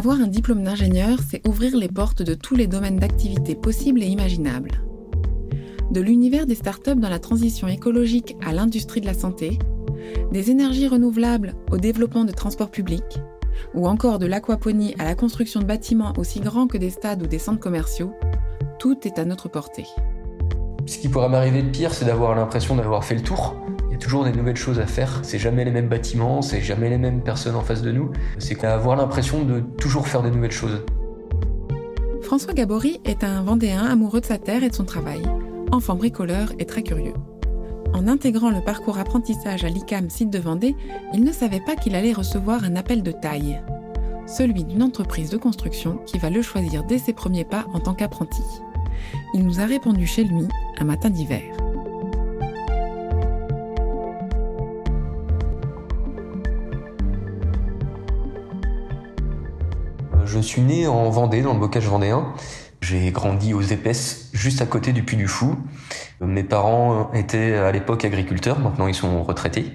[0.00, 4.06] Avoir un diplôme d'ingénieur, c'est ouvrir les portes de tous les domaines d'activité possibles et
[4.06, 4.80] imaginables.
[5.90, 9.58] De l'univers des startups dans la transition écologique à l'industrie de la santé,
[10.32, 13.20] des énergies renouvelables au développement de transports publics,
[13.74, 17.26] ou encore de l'aquaponie à la construction de bâtiments aussi grands que des stades ou
[17.26, 18.14] des centres commerciaux,
[18.78, 19.86] tout est à notre portée.
[20.86, 23.54] Ce qui pourrait m'arriver de pire, c'est d'avoir l'impression d'avoir fait le tour.
[24.00, 25.20] Toujours des nouvelles choses à faire.
[25.22, 28.10] C'est jamais les mêmes bâtiments, c'est jamais les mêmes personnes en face de nous.
[28.38, 30.82] C'est avoir l'impression de toujours faire des nouvelles choses.
[32.22, 35.22] François Gabory est un Vendéen amoureux de sa terre et de son travail,
[35.72, 37.14] enfant bricoleur et très curieux.
[37.92, 40.76] En intégrant le parcours apprentissage à l'ICAM site de Vendée,
[41.12, 43.60] il ne savait pas qu'il allait recevoir un appel de taille,
[44.26, 47.94] celui d'une entreprise de construction qui va le choisir dès ses premiers pas en tant
[47.94, 48.42] qu'apprenti.
[49.34, 50.46] Il nous a répondu chez lui
[50.78, 51.42] un matin d'hiver.
[60.40, 62.32] Je suis né en Vendée, dans le bocage vendéen.
[62.80, 65.54] J'ai grandi aux épaisses, juste à côté du Puy du Fou.
[66.22, 69.74] Mes parents étaient à l'époque agriculteurs, maintenant ils sont retraités.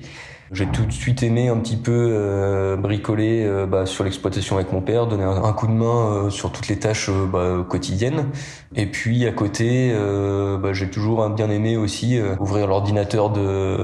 [0.52, 4.72] J'ai tout de suite aimé un petit peu euh, bricoler euh, bah, sur l'exploitation avec
[4.72, 8.27] mon père, donner un, coup de main euh, sur toutes les tâches bah, quotidiennes.
[8.75, 13.77] Et puis à côté, bah, j'ai toujours bien aimé aussi ouvrir l'ordinateur de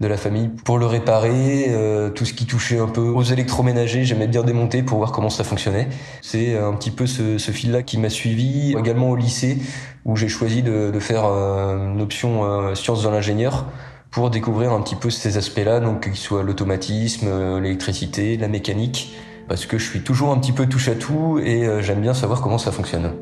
[0.00, 1.70] de la famille pour le réparer,
[2.14, 5.44] tout ce qui touchait un peu aux électroménagers, j'aimais bien démonter pour voir comment ça
[5.44, 5.88] fonctionnait.
[6.22, 8.74] C'est un petit peu ce, ce fil-là qui m'a suivi.
[8.78, 9.58] Également au lycée
[10.06, 13.66] où j'ai choisi de, de faire une option sciences de l'ingénieur
[14.10, 19.16] pour découvrir un petit peu ces aspects-là, donc qu'il soit l'automatisme, euh, l'électricité, la mécanique,
[19.48, 22.14] parce que je suis toujours un petit peu touche à tout et euh, j'aime bien
[22.14, 23.12] savoir comment ça fonctionne.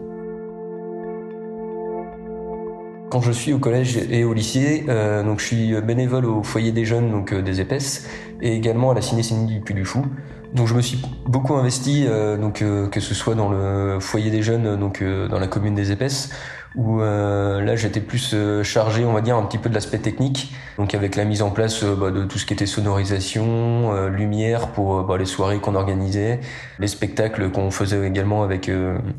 [3.10, 6.72] Quand je suis au collège et au lycée, euh, donc je suis bénévole au foyer
[6.72, 8.06] des jeunes, donc des épaisses,
[8.42, 10.04] et également à la cinécénie du Puy du Fou.
[10.52, 12.06] Donc je me suis beaucoup investi,
[12.40, 16.30] donc que ce soit dans le foyer des jeunes, donc dans la commune des épaisses,
[16.74, 19.98] où euh, là j'étais plus euh, chargé, on va dire, un petit peu de l'aspect
[19.98, 24.08] technique, donc avec la mise en place euh, bah, de tout ce qui était sonorisation,
[24.08, 26.40] lumière pour bah, les soirées qu'on organisait,
[26.78, 28.70] les spectacles qu'on faisait également avec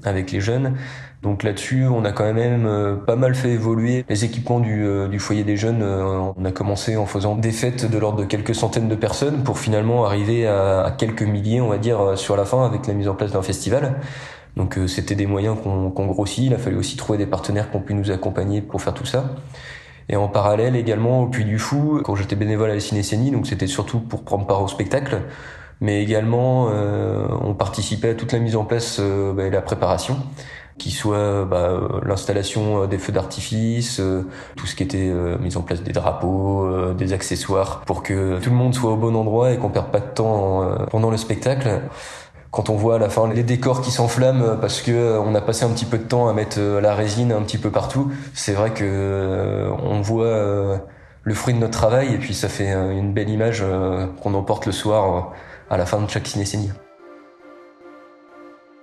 [0.03, 0.75] avec les jeunes.
[1.21, 5.43] Donc là-dessus, on a quand même pas mal fait évoluer les équipements du, du foyer
[5.43, 5.83] des jeunes.
[5.83, 9.59] on a commencé en faisant des fêtes de l'ordre de quelques centaines de personnes pour
[9.59, 13.09] finalement arriver à, à quelques milliers, on va dire, sur la fin avec la mise
[13.09, 13.95] en place d'un festival.
[14.55, 16.45] Donc euh, c'était des moyens qu'on grossit.
[16.45, 19.05] Il a fallu aussi trouver des partenaires qui ont pu nous accompagner pour faire tout
[19.05, 19.35] ça.
[20.09, 23.45] Et en parallèle également au Puy du Fou, quand j'étais bénévole à la Cinécénie, donc
[23.45, 25.21] c'était surtout pour prendre part au spectacle,
[25.81, 29.61] mais également euh, on participait à toute la mise en place euh, bah, et la
[29.61, 30.17] préparation,
[30.79, 34.01] qui soit bah, l'installation des feux d'artifice,
[34.55, 38.55] tout ce qui était mise en place des drapeaux, des accessoires, pour que tout le
[38.55, 41.81] monde soit au bon endroit et qu'on perde pas de temps pendant le spectacle
[42.51, 45.41] quand on voit à la fin les décors qui s'enflamment parce que euh, on a
[45.41, 48.11] passé un petit peu de temps à mettre euh, la résine un petit peu partout,
[48.33, 50.79] c'est vrai que euh, on voit
[51.23, 53.63] le fruit de notre travail et puis ça fait une belle image
[54.21, 55.33] qu'on emporte le soir
[55.69, 56.71] à la fin de chaque cinécénie.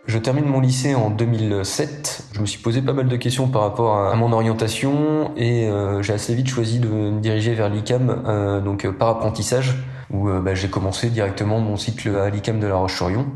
[0.06, 2.24] Je termine mon lycée en 2007.
[2.34, 5.68] Je me suis posé pas mal de questions par rapport à mon orientation et
[6.02, 9.74] j'ai assez vite choisi de me diriger vers l'ICAM, donc par apprentissage
[10.12, 13.26] où euh, bah, j'ai commencé directement mon cycle à l'ICAM de La Roche-sur-Yon,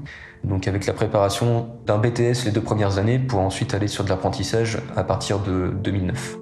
[0.44, 4.08] donc avec la préparation d'un BTS les deux premières années pour ensuite aller sur de
[4.08, 6.36] l'apprentissage à partir de 2009.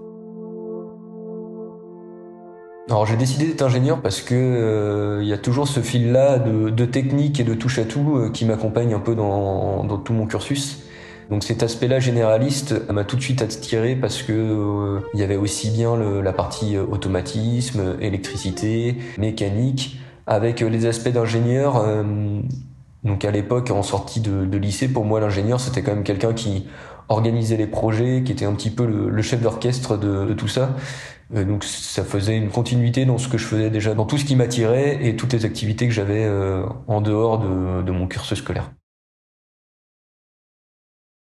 [2.90, 6.84] Alors j'ai décidé d'être ingénieur parce que euh, il y a toujours ce fil-là de,
[6.86, 10.84] technique et de touche à tout euh, qui m'accompagne un peu dans, tout mon cursus.
[11.28, 15.68] Donc cet aspect-là généraliste m'a tout de suite attiré parce que il y avait aussi
[15.68, 21.76] bien la partie automatisme, électricité, mécanique, avec euh, les aspects d'ingénieur.
[21.78, 22.40] Euh,
[23.02, 26.66] donc à l'époque, en sortie de, lycée, pour moi, l'ingénieur, c'était quand même quelqu'un qui
[27.08, 30.76] organisait les projets, qui était un petit peu le, chef d'orchestre de, tout ça.
[31.34, 34.24] Euh, donc ça faisait une continuité dans ce que je faisais déjà, dans tout ce
[34.24, 36.28] qui m'attirait et toutes les activités que j'avais
[36.86, 38.70] en dehors de, de, mon cursus scolaire.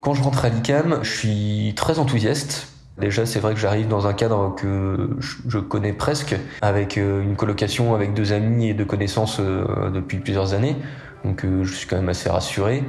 [0.01, 2.67] Quand je rentre à l'ICAM, je suis très enthousiaste
[2.99, 7.35] Déjà, c'est vrai que j'arrive dans un cadre que je connais presque, avec euh, une
[7.35, 10.75] colocation avec deux amis et deux connaissances euh, depuis plusieurs années.
[11.23, 12.83] Donc euh, je suis quand même assez rassuré.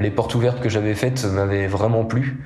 [0.00, 2.38] Les portes ouvertes que j'avais faites m'avaient vraiment plu.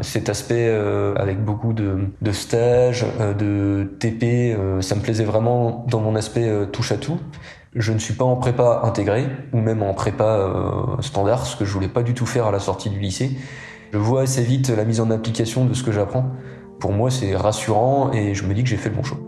[0.00, 0.70] Cet aspect
[1.16, 3.04] avec beaucoup de, stages,
[3.38, 7.18] de TP, ça me plaisait vraiment dans mon aspect touche à tout.
[7.74, 10.50] Je ne suis pas en prépa intégré ou même en prépa
[11.00, 13.32] standard, ce que je voulais pas du tout faire à la sortie du lycée.
[13.92, 16.30] Je vois assez vite la mise en application de ce que j'apprends.
[16.80, 19.18] Pour moi, c'est rassurant et je me dis que j'ai fait le bon choix.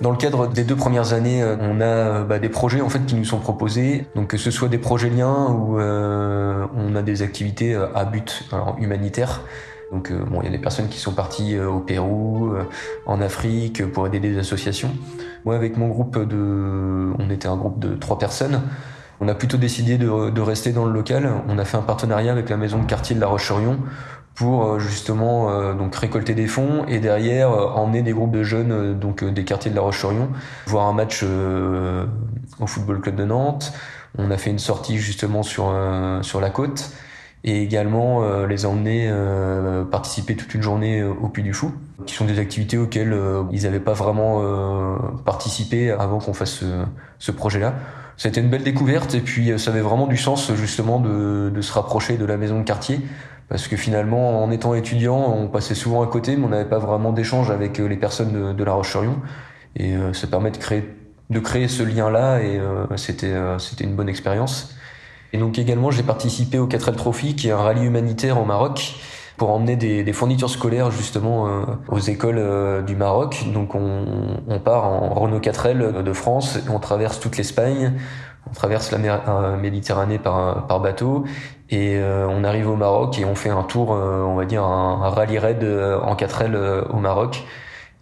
[0.00, 3.04] Dans le cadre des deux premières années, euh, on a bah, des projets en fait
[3.04, 7.02] qui nous sont proposés, donc que ce soit des projets liens ou euh, on a
[7.02, 9.42] des activités euh, à but humanitaire.
[9.92, 12.54] Donc bon, il y a des personnes qui sont parties au Pérou,
[13.06, 14.90] en Afrique pour aider des associations.
[15.44, 18.62] Moi, avec mon groupe de, on était un groupe de trois personnes.
[19.20, 21.30] On a plutôt décidé de, rester dans le local.
[21.48, 23.78] On a fait un partenariat avec la maison de quartier de La Roche-sur-Yon
[24.34, 28.42] pour euh, justement euh, donc récolter des fonds et derrière euh, emmener des groupes de
[28.42, 30.30] jeunes donc des quartiers de La Roche-sur-Yon
[30.66, 33.74] voir un match au football club de Nantes.
[34.16, 35.74] On a fait une sortie justement sur
[36.22, 36.90] sur la côte
[37.42, 39.10] et également les emmener
[39.90, 41.72] participer toute une journée au Puy du Fou,
[42.04, 43.16] qui sont des activités auxquelles
[43.50, 44.42] ils n'avaient pas vraiment
[45.24, 46.66] participé avant qu'on fasse ce,
[47.18, 47.74] ce projet-là.
[48.18, 51.72] C'était une belle découverte et puis ça avait vraiment du sens justement de, de se
[51.72, 53.00] rapprocher de la maison de quartier
[53.50, 56.78] parce que finalement, en étant étudiant, on passait souvent à côté, mais on n'avait pas
[56.78, 59.16] vraiment d'échange avec euh, les personnes de, La Roche-sur-Yon.
[59.74, 60.88] Et euh, ça permet de créer,
[61.30, 64.72] de créer ce lien-là, et euh, c'était, c'était une bonne expérience.
[65.32, 68.94] Et donc également, j'ai participé au 4L Trophy, qui est un rallye humanitaire au Maroc,
[69.36, 71.48] pour emmener des, des fournitures scolaires justement
[71.88, 73.46] aux écoles du Maroc.
[73.54, 74.04] Donc on,
[74.46, 77.94] on part en Renault 4L de France, on traverse toute l'Espagne,
[78.50, 81.24] on traverse la mer Méditerranée par, par bateau
[81.70, 84.64] et euh, on arrive au Maroc et on fait un tour, euh, on va dire
[84.64, 87.44] un, rallye raid euh, en 4L au Maroc.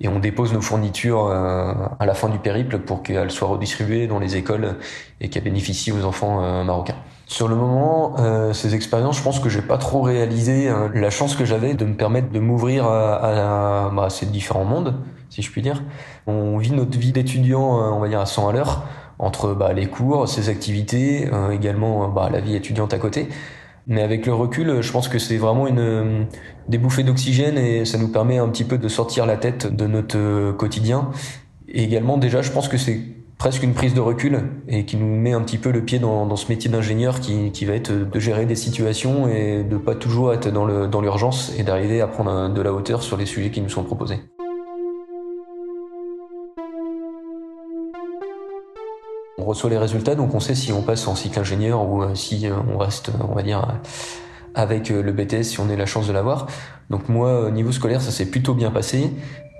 [0.00, 4.20] Et on dépose nos fournitures à la fin du périple pour qu'elles soient redistribuées dans
[4.20, 4.76] les écoles
[5.20, 6.94] et qu'elles bénéficient aux enfants marocains.
[7.30, 8.16] Sur le moment,
[8.54, 11.94] ces expériences, je pense que j'ai pas trop réalisé la chance que j'avais de me
[11.94, 14.94] permettre de m'ouvrir à, bah, ces différents mondes,
[15.28, 15.82] si je puis dire.
[16.26, 18.84] On vit notre vie d'étudiant, on va dire à 100 à l'heure,
[19.18, 23.28] entre bah, les cours, ces activités, également bah, la vie étudiante à côté.
[23.88, 26.26] Mais avec le recul, je pense que c'est vraiment une
[26.68, 29.86] des bouffées d'oxygène et ça nous permet un petit peu de sortir la tête de
[29.86, 31.10] notre euh, quotidien.
[31.68, 33.00] Et également, déjà, je pense que c'est
[33.38, 36.36] presque une prise de recul et qui nous met un petit peu le pied dans,
[36.36, 40.34] ce métier d'ingénieur qui, qui va être de gérer des situations et de pas toujours
[40.34, 43.50] être dans le dans l'urgence et d'arriver à prendre de la hauteur sur les sujets
[43.50, 44.18] qui nous sont proposés.
[49.40, 52.14] On reçoit les résultats, donc on sait si on passe en cycle ingénieur ou euh,
[52.14, 53.80] si euh, on reste, on va dire,
[54.54, 56.48] avec euh, le BTS si on a la chance de l'avoir.
[56.90, 59.10] Donc moi, au niveau scolaire, ça s'est plutôt bien passé.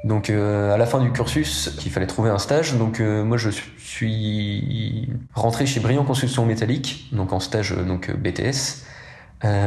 [0.05, 2.77] Donc à la fin du cursus, il fallait trouver un stage.
[2.77, 8.85] Donc moi, je suis rentré chez Brillant Construction Métallique, donc en stage donc BTS.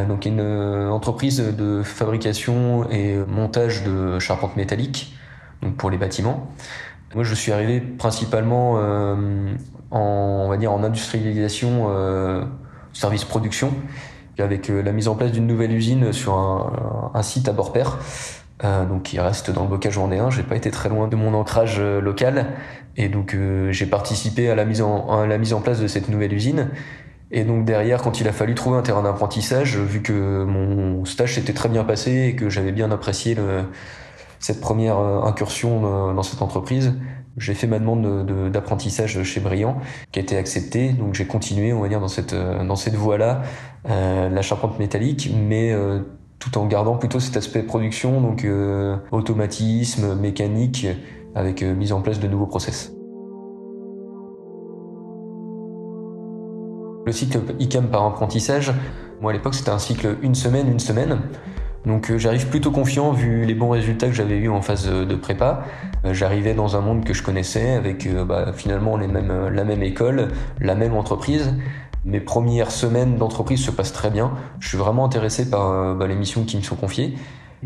[0.07, 0.41] donc une
[0.89, 5.13] entreprise de fabrication et montage de charpente métallique,
[5.61, 6.53] donc pour les bâtiments.
[7.13, 8.79] Moi, je suis arrivé principalement
[9.91, 12.43] en, on va dire, en industrialisation, euh,
[12.93, 13.73] service production,
[14.39, 17.99] avec euh, la mise en place d'une nouvelle usine sur un, un site à Borpère,
[18.63, 20.29] euh, donc qui reste dans le bocage vendéen.
[20.29, 22.47] J'ai pas été très loin de mon ancrage euh, local,
[22.97, 25.87] et donc euh, j'ai participé à la mise en à la mise en place de
[25.87, 26.69] cette nouvelle usine.
[27.31, 31.35] Et donc derrière, quand il a fallu trouver un terrain d'apprentissage, vu que mon stage
[31.35, 33.63] s'était très bien passé et que j'avais bien apprécié le,
[34.39, 36.93] cette première incursion dans cette entreprise,
[37.37, 39.77] j'ai fait ma demande d'apprentissage chez Briand,
[40.11, 40.89] qui a été acceptée.
[40.89, 43.43] Donc j'ai continué, on va dire, dans cette euh, dans cette voie-là,
[43.89, 46.01] euh, la charpente métallique, mais euh,
[46.41, 50.87] tout en gardant plutôt cet aspect production, donc euh, automatisme, mécanique,
[51.35, 52.91] avec mise en place de nouveaux process.
[57.05, 58.73] Le cycle ICAM par apprentissage,
[59.21, 61.19] moi à l'époque c'était un cycle une semaine, une semaine.
[61.85, 65.15] Donc euh, j'arrive plutôt confiant vu les bons résultats que j'avais eu en phase de,
[65.15, 65.65] prépa.
[66.05, 70.27] Euh, j'arrivais dans un monde que je connaissais avec euh, bah, finalement la même école,
[70.59, 71.53] la même entreprise.
[72.05, 74.31] Mes premières semaines d'entreprise se passent très bien.
[74.59, 77.15] Je suis vraiment intéressé par bah, les missions qui me sont confiées.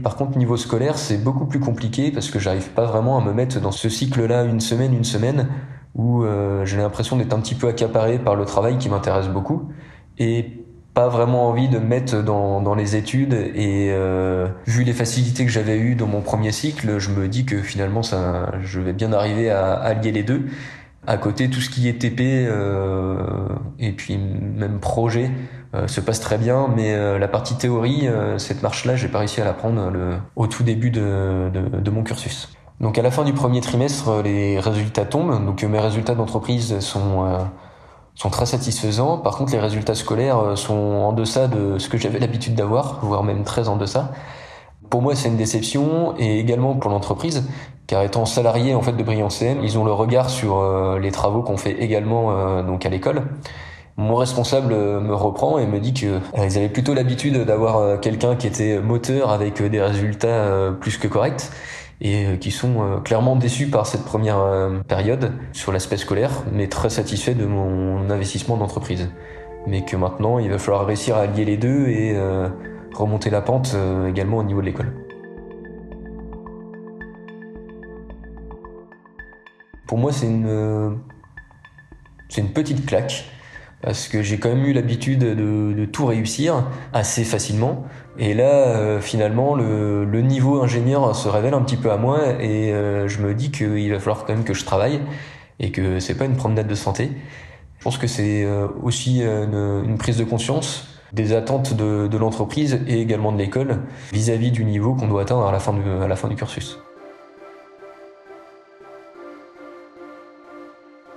[0.03, 3.31] Par contre, niveau scolaire, c'est beaucoup plus compliqué parce que j'arrive pas vraiment à me
[3.31, 5.47] mettre dans ce cycle-là une semaine, une semaine,
[5.95, 6.25] où
[6.65, 9.69] j'ai l'impression d'être un petit peu accaparé par le travail qui m'intéresse beaucoup.
[10.17, 10.65] Et
[10.95, 15.45] pas vraiment envie de me mettre dans, dans les études et euh, vu les facilités
[15.45, 18.93] que j'avais eues dans mon premier cycle, je me dis que finalement ça, je vais
[18.93, 20.45] bien arriver à, allier les deux.
[21.07, 23.17] À côté, tout ce qui est TP euh,
[23.79, 25.31] et puis même projet
[25.73, 29.19] euh, se passe très bien, mais euh, la partie théorie, euh, cette marche-là, j'ai pas
[29.19, 32.49] réussi à la prendre le, au tout début de, de, de mon cursus.
[32.79, 35.45] Donc à la fin du premier trimestre, les résultats tombent.
[35.45, 37.25] Donc mes résultats d'entreprise sont
[38.15, 39.17] sont très satisfaisants.
[39.17, 42.99] Par contre, les résultats scolaires euh, sont en deçà de ce que j'avais l'habitude d'avoir,
[43.01, 44.11] voire même très en deçà.
[44.95, 47.43] Pour moi, c'est une déception et également pour l'entreprise,
[47.85, 49.27] car étant salarié en fait de Brillant
[49.61, 53.23] ils ont le regard sur euh, les travaux qu'on fait également euh, donc à l'école.
[53.97, 58.47] Mon responsable me reprend et me dit que ils avaient plutôt l'habitude d'avoir quelqu'un qui
[58.47, 61.51] était moteur avec des résultats plus que corrects
[61.99, 64.39] et qui sont clairement déçus par cette première
[64.87, 69.09] période sur l'aspect scolaire, mais très satisfaits de mon investissement d'entreprise.
[69.67, 72.15] Mais que maintenant, il va falloir réussir à allier les deux et
[72.95, 73.75] remonter la pente
[74.07, 74.93] également au niveau de l'école.
[79.87, 80.99] Pour moi, c'est une,
[82.29, 83.25] c'est une petite claque
[83.85, 87.85] parce que j'ai quand même eu l'habitude de, tout réussir assez facilement.
[88.17, 92.73] Et là, euh, finalement, le, niveau ingénieur se révèle un petit peu à moi et
[92.73, 95.01] euh, je me dis qu'il va falloir quand même que je travaille
[95.59, 97.11] et que c'est pas une promenade de santé.
[97.77, 102.99] Je pense que c'est euh, aussi une, prise de conscience des attentes de, l'entreprise et
[102.99, 103.79] également de l'école
[104.11, 105.59] vis-à-vis du niveau qu'on doit atteindre à la
[106.15, 106.79] fin, du cursus.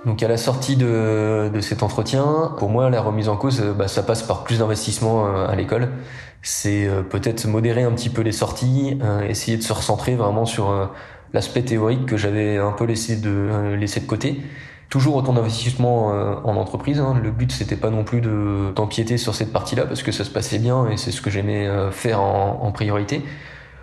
[0.05, 4.01] Donc à la sortie de, cet entretien, pour moi la remise en cause, bah, ça
[4.01, 5.89] passe par plus d'investissement euh, à l'école.
[6.41, 10.45] C'est euh, peut-être modérer un petit peu les sorties, euh, essayer de se recentrer vraiment
[10.45, 10.89] sur
[11.33, 14.41] l'aspect théorique que j'avais un peu laissé de côté.
[14.89, 16.99] Toujours autant d'investissement en entreprise.
[16.99, 17.19] Hein.
[17.21, 20.31] Le but c'était pas non plus de d'empiéter sur cette partie-là parce que ça se
[20.31, 23.23] passait bien et c'est ce que j'aimais faire en, priorité.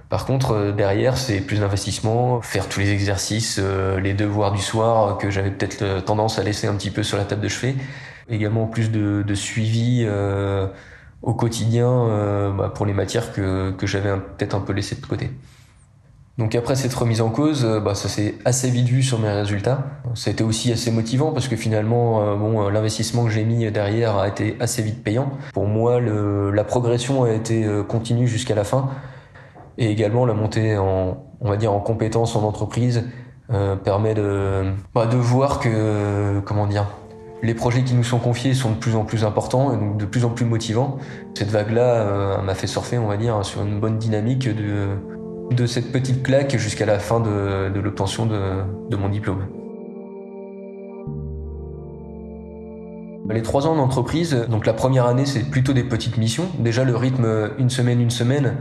[0.08, 4.62] Par contre, euh, derrière, c'est plus d'investissement, faire tous les exercices, euh, les devoirs du
[4.62, 7.48] soir que j'avais peut-être euh, tendance à laisser un petit peu sur la table de
[7.48, 7.75] chevet.
[8.28, 10.68] Également plus de, suivi euh,
[11.22, 15.04] au quotidien euh, bah, pour les matières que, que j'avais peut-être un peu laissé de
[15.06, 15.30] côté.
[16.38, 19.87] Donc après cette remise en cause, bah, ça s'est assez vite vu sur mes résultats.
[20.26, 24.57] Été aussi assez motivant parce que finalement, bon, l'investissement que j'ai mis derrière a été
[24.61, 25.31] assez vite payant.
[25.55, 28.90] Pour moi, le, la progression a été continue jusqu'à la fin
[29.78, 33.05] et également la montée en, on va dire, en compétences en entreprise
[33.52, 36.87] euh, permet de, bah, de voir que, comment dire,
[37.43, 40.05] les projets qui nous sont confiés sont de plus en plus importants et donc de
[40.07, 40.97] plus en plus motivants.
[41.35, 44.88] Cette vague-là euh, m'a fait surfer, on va dire, sur une bonne dynamique de,
[45.50, 49.46] de cette petite claque jusqu'à la fin de, l'obtention de, de mon diplôme.
[53.30, 56.48] Les trois ans d'entreprise, donc la première année, c'est plutôt des petites missions.
[56.58, 58.56] Déjà, le rythme une semaine, une semaine,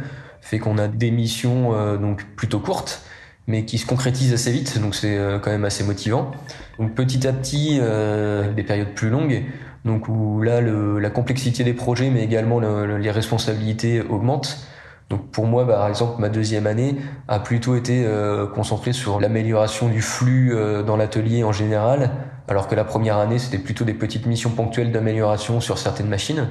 [0.46, 3.02] fait qu'on a des missions euh, donc plutôt courtes
[3.48, 6.32] mais qui se concrétisent assez vite, donc c'est euh, quand même assez motivant.
[6.80, 9.44] Donc petit à petit, euh, des périodes plus longues,
[9.86, 14.68] donc où là le, la complexité des projets, mais également les responsabilités augmentent.
[15.10, 16.96] Donc pour moi, par exemple, ma deuxième année
[17.28, 22.12] a plutôt été euh, concentrée sur l'amélioration du flux dans l'atelier en général,
[22.48, 26.48] alors que la première année c'était plutôt des petites missions ponctuelles d'amélioration sur certaines machines.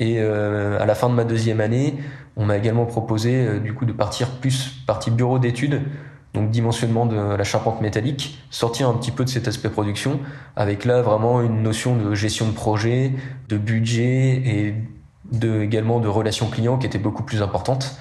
[0.00, 1.94] Et euh, à la fin de ma deuxième année,
[2.36, 5.82] on m'a également proposé euh, du coup de partir plus partie bureau d'études,
[6.32, 10.20] donc dimensionnement de la charpente métallique, sortir un petit peu de cet aspect production,
[10.56, 13.12] avec là vraiment une notion de gestion de projet,
[13.50, 14.74] de budget et
[15.32, 17.96] de, également de relations clients qui était beaucoup plus importante.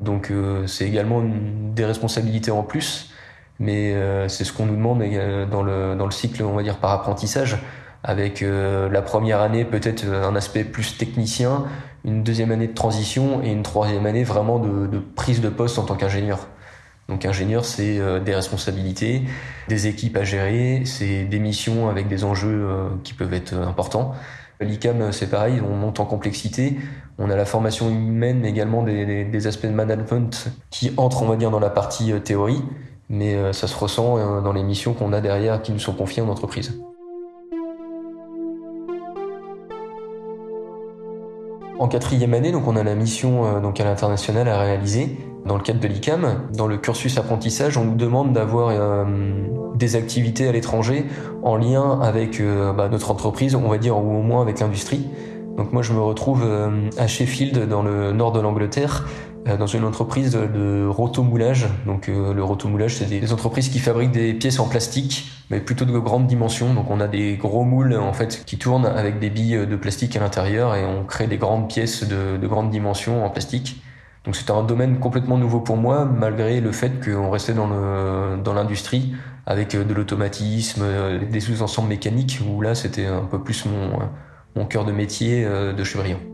[0.00, 3.12] Donc euh, c'est également des responsabilités en plus,
[3.58, 3.94] mais
[4.28, 5.04] c'est ce qu'on nous demande
[5.50, 7.58] dans le, dans le cycle, on va dire, par apprentissage
[8.04, 11.64] avec euh, la première année peut-être un aspect plus technicien,
[12.04, 15.78] une deuxième année de transition et une troisième année vraiment de, de prise de poste
[15.78, 16.48] en tant qu'ingénieur.
[17.08, 19.22] Donc ingénieur, c'est euh, des responsabilités,
[19.68, 24.14] des équipes à gérer, c'est des missions avec des enjeux euh, qui peuvent être importants.
[24.62, 26.78] L'ICAM, c'est pareil, on monte en complexité.
[27.18, 31.36] On a la formation humaine, mais également des, aspects de management qui entrent, on va
[31.36, 32.62] dire, dans la partie théorie,
[33.10, 36.28] mais ça se ressent dans les missions qu'on a derrière qui nous sont confiées en
[36.28, 36.80] entreprise.
[41.82, 45.18] En quatrième année, donc on a la mission euh, donc à l'international à réaliser.
[45.44, 49.04] Dans le cadre de l'ICAM, dans le cursus apprentissage, on nous demande d'avoir euh,
[49.74, 51.06] des activités à l'étranger
[51.42, 55.08] en lien avec euh, bah, notre entreprise, on va dire, ou au moins avec l'industrie.
[55.56, 56.48] Donc moi, je me retrouve
[56.98, 59.08] à Sheffield, dans le nord de l'Angleterre,
[59.46, 61.66] dans une entreprise de rotomoulage.
[61.86, 65.84] Donc euh, le rotomoulage, c'est des entreprises qui fabriquent des pièces en plastique, mais plutôt
[65.84, 66.74] de grande dimension.
[66.74, 70.16] Donc on a des gros moules en fait qui tournent avec des billes de plastique
[70.16, 73.82] à l'intérieur et on crée des grandes pièces de, de grande dimension en plastique.
[74.24, 78.40] Donc c'était un domaine complètement nouveau pour moi, malgré le fait qu'on restait dans le
[78.42, 79.14] dans l'industrie
[79.46, 80.84] avec de l'automatisme,
[81.28, 83.98] des sous-ensembles mécaniques où là c'était un peu plus mon
[84.56, 86.31] mon cœur de métier euh, de chevrillon.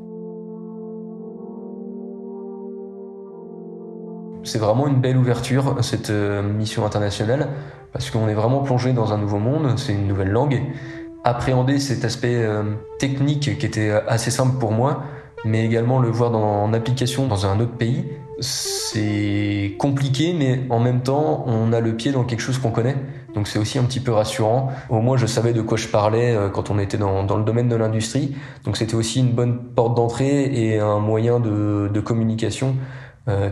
[4.45, 7.49] C'est vraiment une belle ouverture, cette euh, mission internationale,
[7.93, 10.63] parce qu'on est vraiment plongé dans un nouveau monde, c'est une nouvelle langue.
[11.25, 12.63] Appréhender cet aspect euh,
[12.99, 15.03] technique qui était assez simple pour moi,
[15.45, 18.05] mais également le voir en application dans un autre pays,
[18.41, 22.97] c'est compliqué, mais en même temps, on a le pied dans quelque chose qu'on connaît.
[23.35, 24.73] Donc c'est aussi un petit peu rassurant.
[24.89, 27.69] Au moins, je savais de quoi je parlais euh, quand on était dans, le domaine
[27.69, 28.37] de l'industrie.
[28.65, 32.77] Donc c'était aussi une bonne porte d'entrée et un moyen de communication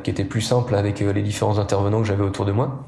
[0.03, 2.87] qui était plus simple avec les différents intervenants que j'avais autour de moi.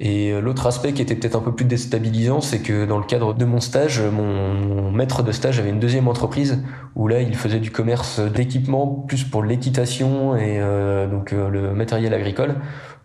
[0.00, 3.04] Et euh, l'autre aspect qui était peut-être un peu plus déstabilisant, c'est que dans le
[3.04, 6.62] cadre de mon stage, mon, maître de stage avait une deuxième entreprise
[6.94, 11.74] où là, il faisait du commerce d'équipement plus pour l'équitation et euh, donc euh, le
[11.74, 12.54] matériel agricole.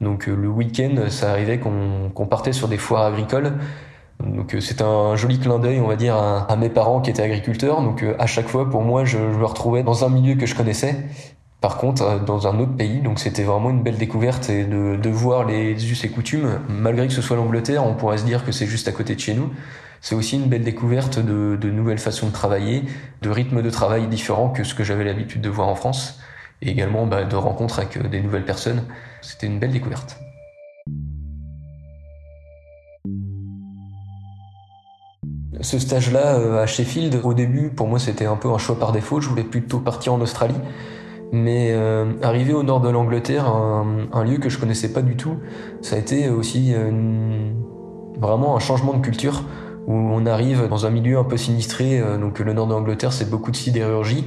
[0.02, 3.54] Donc le week-end, ça arrivait qu'on partait sur des foires agricoles.
[4.20, 7.82] Donc c'était un joli clin d'œil, on va dire, à, mes parents qui étaient agriculteurs.
[7.82, 10.56] Donc à chaque fois, pour moi, je, je me retrouvais dans un milieu que je
[10.56, 11.06] connaissais
[11.64, 15.46] par contre, euh, dans un autre pays, donc c'était vraiment une belle découverte de, voir
[15.46, 18.66] les us et coutumes, malgré que ce soit l'Angleterre, on pourrait se dire que c'est
[18.66, 19.50] juste à côté de chez nous.
[20.02, 22.84] C'est aussi une belle découverte de, de nouvelles façons de travailler,
[23.22, 26.20] de rythmes de travail différents que ce que j'avais l'habitude de voir en France,
[26.62, 28.84] et également bah, de rencontres avec euh, des nouvelles personnes.
[29.22, 30.20] C'était une belle découverte.
[35.62, 38.92] Ce stage-là euh, à Sheffield, au début, pour moi, c'était un peu un choix par
[38.92, 39.22] défaut.
[39.22, 40.60] Je voulais plutôt partir en Australie.
[41.34, 45.38] Mais euh, arrivé au nord de l'Angleterre, un, lieu que je connaissais pas du tout,
[45.82, 46.76] ça a été aussi
[48.20, 49.44] vraiment un changement de culture
[49.88, 52.00] où on arrive dans un milieu un peu sinistré.
[52.00, 54.26] Euh, donc le nord de l'Angleterre, c'est beaucoup de sidérurgie.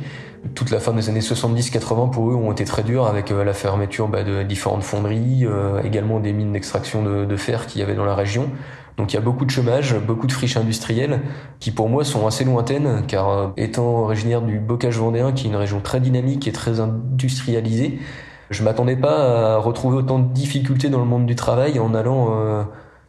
[0.56, 3.52] Toute la fin des années 70-80 pour eux ont été très durs avec euh, la
[3.52, 5.46] fermeture bah, de différentes fonderies,
[5.84, 8.50] également des mines d'extraction de, de fer qu'il y avait dans la région.
[8.96, 11.20] Donc il y a beaucoup de chômage, beaucoup de friches industrielles
[11.60, 15.50] qui pour moi sont assez lointaines car euh, étant originaire du Bocage vendéen qui est
[15.50, 17.98] une région très dynamique et très industrialisée,
[18.48, 22.28] je m'attendais pas à retrouver autant de difficultés dans le monde du travail en allant
[22.30, 22.62] euh,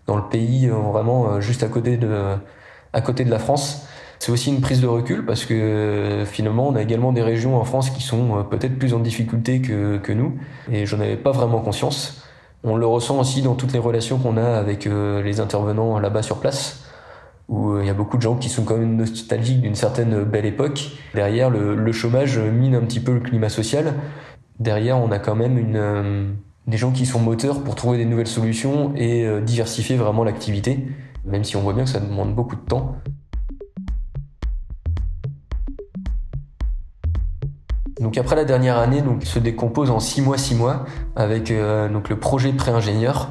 [0.08, 2.36] dans le pays euh, vraiment juste à côté de
[2.94, 3.88] à côté de la France.
[4.20, 7.64] C'est aussi une prise de recul parce que finalement on a également des régions en
[7.64, 10.38] France qui sont peut-être plus en difficulté que, que nous
[10.72, 12.27] et j'en avais pas vraiment conscience.
[12.64, 16.24] On le ressent aussi dans toutes les relations qu'on a avec euh, les intervenants là-bas
[16.24, 16.86] sur place,
[17.48, 20.24] où euh, il y a beaucoup de gens qui sont quand même nostalgiques d'une certaine
[20.24, 20.92] belle époque.
[21.14, 23.94] Derrière, le, chômage mine un petit peu le climat social.
[24.60, 26.28] Derrière, on a quand même euh,
[26.66, 30.88] des gens qui sont moteurs pour trouver des nouvelles solutions et diversifier vraiment l'activité,
[31.26, 32.96] même si on voit bien que ça demande beaucoup de temps.
[38.00, 41.90] Donc après la dernière année, donc se décompose en six mois, six mois, avec euh,
[41.90, 43.30] donc le projet pré-ingénieur,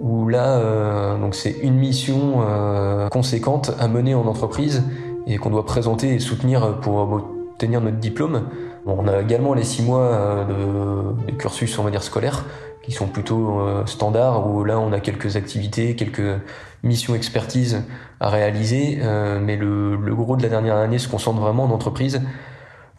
[0.00, 4.82] où là, euh, donc c'est une mission euh, conséquente à mener en entreprise
[5.26, 8.48] et qu'on doit présenter et soutenir pour obtenir notre diplôme.
[8.86, 12.44] on a également les six mois de, de, cursus, on va dire scolaire,
[12.82, 16.40] qui sont plutôt standards, où là on a quelques activités, quelques
[16.82, 17.82] missions expertise
[18.20, 19.00] à réaliser,
[19.42, 22.22] mais le, le, gros de la dernière année se concentre vraiment en entreprise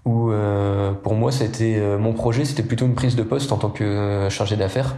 [0.06, 3.58] où euh, pour moi c'était euh, mon projet c'était plutôt une prise de poste en
[3.58, 4.96] tant que euh, chargé d'affaires.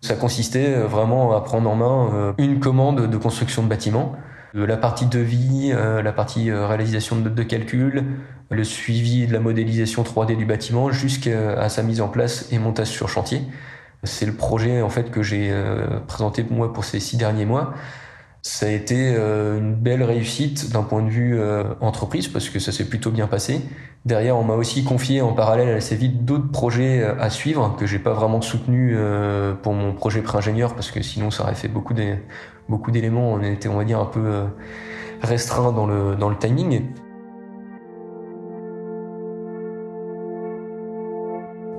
[0.00, 4.12] Ça consistait vraiment à prendre en main une commande de construction de bâtiments,
[4.54, 8.04] la partie devis, la partie réalisation de de calcul,
[8.48, 12.86] le suivi de la modélisation 3D du bâtiment jusqu'à sa mise en place et montage
[12.86, 13.42] sur chantier.
[14.04, 15.52] C'est le projet en fait que j'ai
[16.06, 17.74] présenté moi pour ces six derniers mois.
[18.50, 22.58] Ça a été euh, une belle réussite d'un point de vue euh, entreprise parce que
[22.58, 23.60] ça s'est plutôt bien passé.
[24.06, 27.84] Derrière, on m'a aussi confié en parallèle assez vite d'autres projets euh, à suivre que
[27.84, 28.96] j'ai pas vraiment soutenu
[29.62, 31.92] pour mon projet pré-ingénieur parce que sinon ça aurait fait beaucoup
[32.90, 33.34] d'éléments.
[33.34, 34.44] On était, on va dire, un peu
[35.20, 36.86] restreint dans le dans le timing.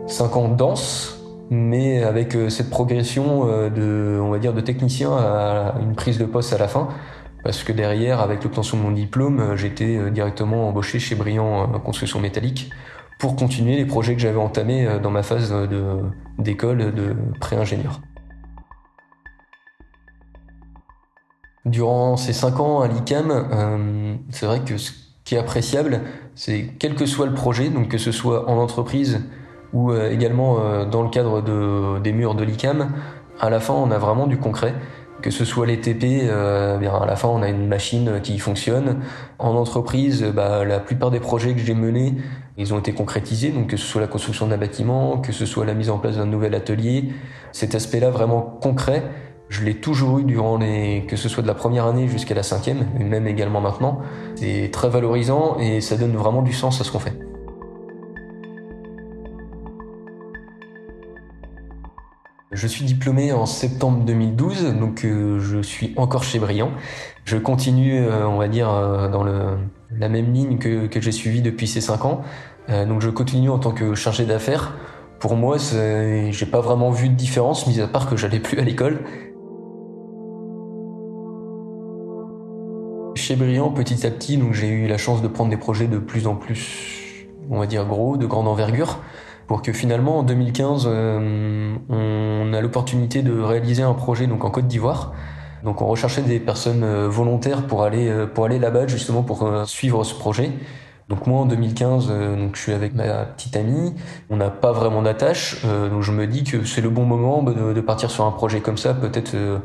[0.05, 1.18] Cinq ans de danse,
[1.49, 6.17] mais avec euh, cette progression euh, de, on va dire, de technicien à une prise
[6.17, 6.89] de poste à la fin.
[7.43, 12.19] Parce que derrière, avec l'obtention de mon diplôme, euh, j'étais directement embauché chez Brillant Construction
[12.19, 12.69] Métallique
[13.19, 15.53] pour continuer les projets que j'avais entamés dans ma phase
[16.37, 17.99] d'école de, pré-ingénieur.
[21.65, 24.93] Durant ces cinq ans à l'ICAM, c'est vrai que ce
[25.25, 25.99] qui est appréciable,
[26.33, 29.21] c'est quel que soit le projet, donc que ce soit en entreprise
[29.73, 32.91] ou euh, également euh, dans le cadre de, des murs de l'ICAM,
[33.39, 34.73] à la fin on a vraiment du concret.
[35.21, 38.39] Que ce soit les TP, euh, bien à la fin on a une machine qui
[38.39, 39.01] fonctionne.
[39.37, 42.15] En entreprise, bah, la plupart des projets que j'ai menés,
[42.57, 43.49] ils ont été concrétisés.
[43.49, 46.15] Donc que ce soit la construction d'un bâtiment, que ce soit la mise en place
[46.15, 47.09] d'un nouvel atelier,
[47.51, 49.03] cet aspect-là vraiment concret,
[49.49, 52.43] je l'ai toujours eu durant les, que ce soit de la première année jusqu'à la
[52.43, 53.99] cinquième, et même également maintenant.
[54.35, 57.28] C'est très valorisant et ça donne vraiment du sens à ce qu'on fait.
[62.51, 66.71] Je suis diplômé en septembre 2012, donc euh, je suis encore chez Briand.
[67.23, 71.43] Je continue, euh, on va dire, euh, dans la même ligne que, que j'ai suivie
[71.43, 72.23] depuis ces cinq ans.
[72.67, 74.73] donc je continue en tant que chargé d'affaires.
[75.19, 78.63] Pour moi, j'ai pas vraiment vu de différence, mis à part que j'allais plus à
[78.63, 79.01] l'école.
[83.15, 86.25] Chez Briand, petit à petit, j'ai eu la chance de prendre des projets de plus
[86.25, 88.99] en plus, on va dire, gros, de grande envergure
[89.49, 94.67] pour que finalement en 2015 on a l'opportunité de réaliser un projet donc en Côte
[94.67, 95.11] d'Ivoire.
[95.65, 100.13] Donc on recherchait des personnes volontaires pour aller pour aller là-bas justement pour suivre ce
[100.13, 100.53] projet.
[101.09, 103.95] Donc moi en 2015, euh, donc je suis avec ma petite amie,
[104.29, 107.41] on n'a pas vraiment d'attache, euh, donc je me dis que c'est le bon moment
[107.41, 108.93] de, partir sur un projet comme ça.
[108.93, 109.57] Peut-être euh,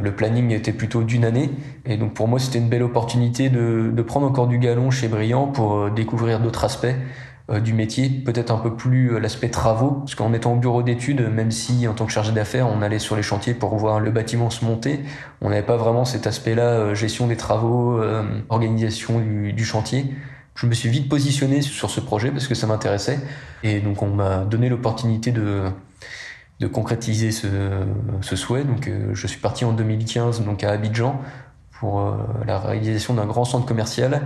[0.00, 1.50] le planning était plutôt d'une année,
[1.84, 5.08] et donc pour moi c'était une belle opportunité de, de, prendre encore du galon chez
[5.08, 6.86] Brillant pour découvrir d'autres aspects
[7.62, 11.52] du métier, peut-être un peu plus l'aspect travaux, parce qu'en étant au bureau d'études, même
[11.52, 14.50] si en tant que chargé d'affaires on allait sur les chantiers pour voir le bâtiment
[14.50, 14.98] se monter,
[15.40, 18.02] on n'avait pas vraiment cet aspect-là, gestion des travaux,
[18.48, 20.06] organisation du, du chantier
[20.56, 23.20] je me suis vite positionné sur ce projet parce que ça m'intéressait.
[23.62, 25.64] Et donc, on m'a donné l'opportunité de,
[26.60, 27.46] de concrétiser ce,
[28.22, 28.64] ce souhait.
[28.64, 31.20] Donc, euh, je suis parti en 2015 donc à Abidjan
[31.78, 34.22] pour euh, la réalisation d'un grand centre commercial.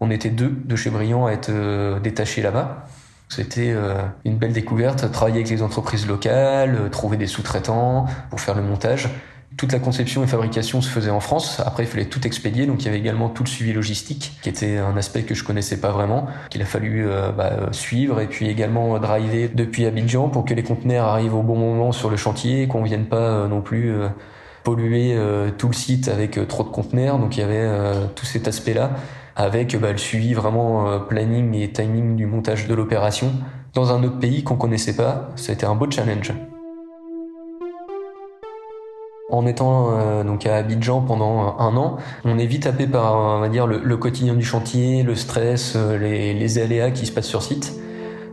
[0.00, 2.86] On était deux de chez Briand à être euh, détachés là-bas.
[3.30, 3.74] C'était
[4.24, 9.08] une belle découverte, travailler avec les entreprises locales, trouver des sous-traitants pour faire le montage
[9.56, 11.60] toute la conception et fabrication se faisait en France.
[11.64, 14.48] Après, il fallait tout expédier, donc il y avait également tout le suivi logistique, qui
[14.48, 18.26] était un aspect que je connaissais pas vraiment, qu'il a fallu euh, bah, suivre, et
[18.26, 22.16] puis également driver depuis Abidjan pour que les conteneurs arrivent au bon moment sur le
[22.16, 24.08] chantier, qu'on vienne pas euh, non plus euh,
[24.64, 25.14] polluer
[25.58, 27.18] tout le site avec trop de conteneurs.
[27.18, 27.68] Donc il y avait
[28.14, 28.92] tout cet aspect-là,
[29.36, 33.32] avec bah, le suivi vraiment planning et timing du montage de l'opération
[33.74, 35.30] dans un autre pays qu'on connaissait pas.
[35.48, 36.32] Été un beau challenge.
[39.30, 43.40] En étant euh, donc à Abidjan pendant un an, on est vite happé par on
[43.40, 47.42] va dire le, quotidien du chantier, le stress, euh, les, aléas qui se passent sur
[47.42, 47.74] site.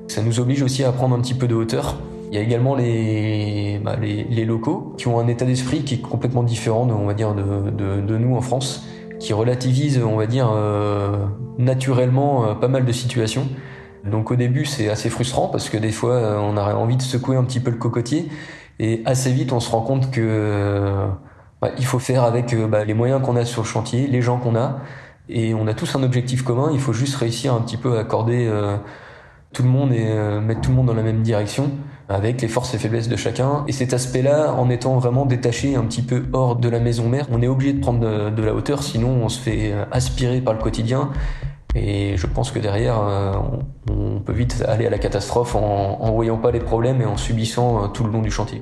[0.08, 1.96] Ça nous oblige aussi à prendre un petit peu de hauteur.
[2.30, 6.02] Il y a également les, bah, les, locaux qui ont un état d'esprit qui est
[6.02, 8.86] complètement différent, on va dire, de, de, nous en France,
[9.22, 11.26] qui relativisent, on va dire, euh,
[11.58, 13.48] naturellement euh, pas mal de situations.
[14.04, 17.38] Donc au début c'est assez frustrant parce que des fois on a envie de secouer
[17.38, 18.30] un petit peu le cocotier
[18.80, 21.08] et assez vite, on se rend compte que
[21.62, 24.22] bah, il faut faire avec euh, bah, les moyens qu'on a sur le chantier, les
[24.22, 24.80] gens qu'on a,
[25.30, 26.72] et on a tous un objectif commun.
[26.74, 28.78] Il faut juste réussir un petit peu à accorder euh,
[29.54, 31.72] tout le monde et euh, mettre tout le monde dans la même direction
[32.12, 33.64] avec les forces et faiblesses de chacun.
[33.68, 37.28] Et cet aspect-là, en étant vraiment détaché un petit peu hors de la maison mère,
[37.32, 40.60] on est obligé de prendre de, la hauteur, sinon on se fait aspirer par le
[40.60, 41.12] quotidien
[41.76, 43.34] et je pense que derrière, euh,
[43.90, 47.18] on peut vite aller à la catastrophe en, en voyant pas les problèmes et en
[47.18, 48.62] subissant euh, tout le long du chantier.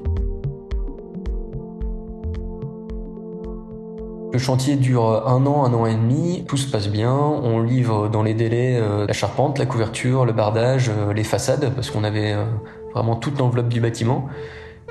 [4.32, 8.10] Le chantier dure un an, un an et demi, tout se passe bien, on livre
[8.10, 12.36] dans les délais euh, la charpente, la couverture, le bardage, les façades, parce qu'on avait
[12.94, 14.28] vraiment toute l'enveloppe du bâtiment.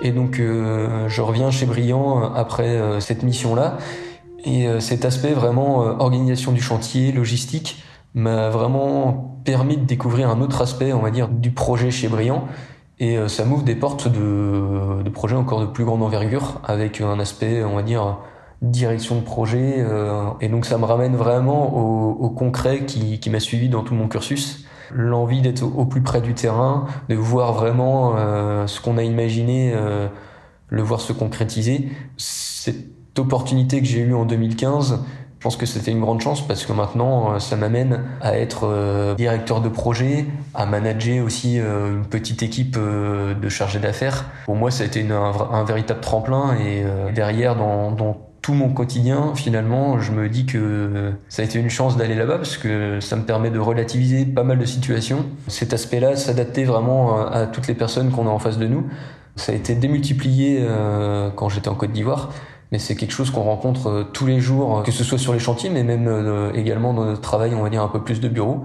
[0.03, 3.79] Et donc je reviens chez Briand après cette mission-là,
[4.45, 7.83] et cet aspect vraiment organisation du chantier, logistique,
[8.15, 12.45] m'a vraiment permis de découvrir un autre aspect, on va dire, du projet chez Briand.
[13.01, 17.01] Et euh, ça m'ouvre des portes de, de projets encore de plus grande envergure, avec
[17.01, 18.19] un aspect, on va dire,
[18.61, 19.77] direction de projet.
[19.79, 23.83] Euh, et donc ça me ramène vraiment au, au concret qui, qui m'a suivi dans
[23.83, 24.67] tout mon cursus.
[24.93, 29.75] L'envie d'être au, plus près du terrain, de voir vraiment euh, ce qu'on a imaginé,
[30.69, 31.89] le voir se concrétiser.
[32.17, 35.01] Cette opportunité que j'ai eue en 2015,
[35.39, 38.65] je pense que c'était une grande chance parce que maintenant, euh, ça m'amène à être
[38.65, 44.25] euh, directeur de projet, à manager aussi euh, une petite équipe de chargés d'affaires.
[44.47, 49.35] Pour moi, ça a été un, véritable tremplin et derrière, dans, dans tout mon quotidien,
[49.35, 53.17] finalement, je me dis que ça a été une chance d'aller là-bas parce que ça
[53.17, 55.27] me permet de relativiser pas mal de situations.
[55.49, 58.87] Cet aspect-là, s'adapter vraiment à toutes les personnes qu'on a en face de nous.
[59.37, 60.67] Ça a été démultiplié
[61.37, 62.31] quand j'étais en Côte d'Ivoire
[62.73, 65.39] mais c'est quelque chose qu'on rencontre euh, tous les jours, que ce soit sur les
[65.39, 68.29] chantiers, mais même euh, également dans notre travail, on va dire un peu plus de
[68.29, 68.65] bureau.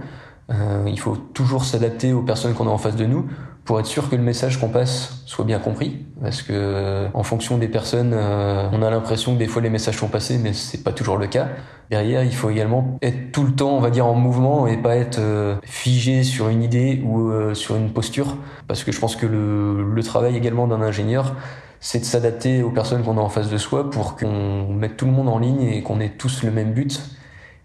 [0.49, 3.25] Euh, il faut toujours s'adapter aux personnes qu'on a en face de nous
[3.65, 7.57] pour être sûr que le message qu'on passe soit bien compris, parce que en fonction
[7.57, 10.91] des personnes, on a l'impression que des fois les messages sont passés, mais c'est pas
[10.91, 11.47] toujours le cas.
[11.89, 14.97] Derrière, il faut également être tout le temps, on va dire, en mouvement et pas
[14.97, 15.21] être
[15.63, 18.35] figé sur une idée ou sur une posture,
[18.67, 21.35] parce que je pense que le, travail également d'un ingénieur,
[21.79, 25.05] c'est de s'adapter aux personnes qu'on a en face de soi pour qu'on mette tout
[25.05, 27.01] le monde en ligne et qu'on ait tous le même but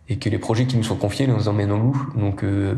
[0.08, 2.06] et que les projets qui nous sont confiés nous emmènent au bout.
[2.16, 2.74] Donc euh,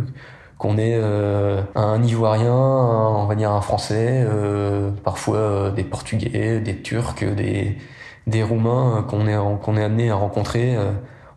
[0.60, 6.76] qu'on ait euh, un Ivoirien, on va dire un Français, euh, parfois des Portugais, des
[6.76, 10.76] Turcs, des, Roumains qu'on est, est amené à rencontrer.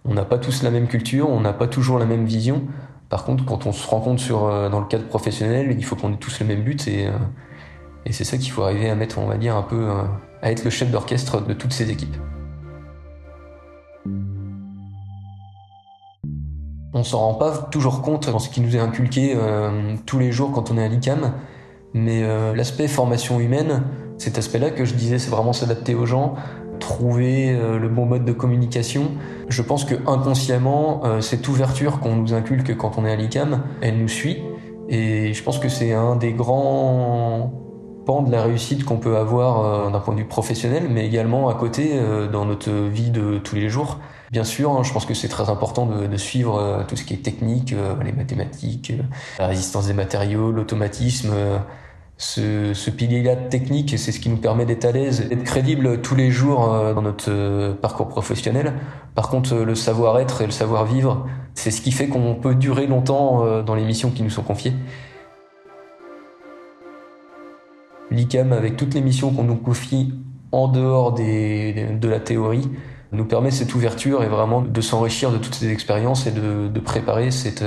[0.06, 2.62] on n'a pas tous la même culture, on n'a pas toujours la même vision.
[3.10, 6.40] Par contre, quand on se rencontre dans le cadre professionnel, il faut qu'on ait tous
[6.40, 7.10] le même but et
[8.06, 10.04] et c'est ça qu'il faut arriver à mettre, on va dire, un peu, euh,
[10.42, 12.16] à être le chef d'orchestre de toutes ces équipes.
[16.96, 20.32] On s'en rend pas toujours compte dans ce qui nous est inculqué euh, tous les
[20.32, 21.34] jours quand on est à l'ICAM,
[21.96, 23.82] Mais euh, l'aspect formation humaine,
[24.20, 26.36] cet aspect-là que je disais, c'est vraiment s'adapter aux gens,
[26.80, 29.10] trouver euh, le bon mode de communication.
[29.50, 33.98] Je pense que inconsciemment, cette ouverture qu'on nous inculque quand on est à l'ICAM, elle
[33.98, 34.44] nous suit.
[34.88, 37.54] Et je pense que c'est un des grands
[38.06, 41.56] pans de la réussite qu'on peut avoir d'un point de vue professionnel, mais également à
[41.56, 42.00] côté
[42.32, 44.00] dans notre vie de tous les jours.
[44.34, 47.24] Bien sûr, hein, je pense que c'est très important de, suivre tout ce qui est
[47.24, 48.92] technique, les mathématiques,
[49.38, 51.32] la résistance des matériaux, l'automatisme,
[52.18, 56.32] ce, pilier-là technique, c'est ce qui nous permet d'être à l'aise, d'être crédible tous les
[56.32, 58.74] jours euh, dans notre euh, parcours professionnel.
[59.16, 62.88] Par contre, euh, le savoir-être et le savoir-vivre, c'est ce qui fait qu'on peut durer
[62.88, 64.74] longtemps dans les missions qui nous sont confiées.
[68.10, 70.14] L'ICAM, avec toutes les missions qu'on nous confie
[70.52, 72.72] en dehors de la théorie,
[73.14, 77.32] nous permet cette ouverture et vraiment de s'enrichir de toutes ces expériences et de, préparer
[77.32, 77.64] cette,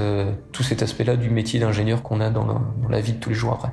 [0.52, 3.30] tout cet aspect-là du métier d'ingénieur qu'on a dans la, dans la vie de tous
[3.30, 3.72] les jours après.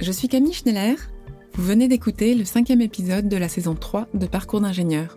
[0.00, 0.96] Je suis Camille Schneller.
[1.54, 5.16] Vous venez d'écouter le cinquième épisode de la saison 3 de Parcours d'ingénieur,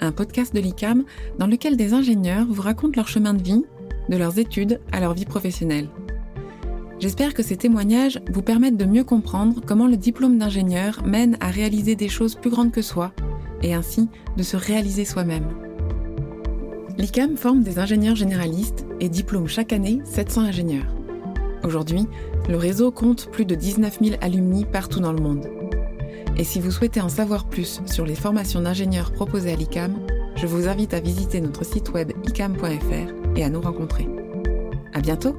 [0.00, 1.02] un podcast de l'ICAM
[1.38, 3.64] dans lequel des ingénieurs vous racontent leur chemin de vie,
[4.08, 5.88] de leurs études à leur vie professionnelle.
[7.00, 11.48] J'espère que ces témoignages vous permettent de mieux comprendre comment le diplôme d'ingénieur mène à
[11.48, 13.12] réaliser des choses plus grandes que soi
[13.64, 15.48] et ainsi de se réaliser soi-même.
[16.96, 20.86] L'ICAM forme des ingénieurs généralistes et diplôme chaque année 700 ingénieurs.
[21.64, 22.06] Aujourd'hui,
[22.48, 25.48] le réseau compte plus de 19 000 alumni partout dans le monde.
[26.36, 29.98] Et si vous souhaitez en savoir plus sur les formations d'ingénieurs proposées à l'ICAM,
[30.36, 34.08] je vous invite à visiter notre site web icam.fr et à nous rencontrer.
[34.92, 35.36] À bientôt!